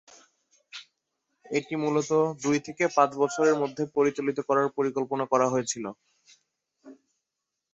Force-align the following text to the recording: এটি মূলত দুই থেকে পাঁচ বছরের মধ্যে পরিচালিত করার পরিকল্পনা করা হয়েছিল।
এটি 1.45 1.73
মূলত 1.83 2.11
দুই 2.43 2.57
থেকে 2.67 2.83
পাঁচ 2.95 3.09
বছরের 3.21 3.55
মধ্যে 3.61 3.83
পরিচালিত 3.95 4.37
করার 4.47 4.67
পরিকল্পনা 4.77 5.25
করা 5.31 5.47
হয়েছিল। 5.49 5.85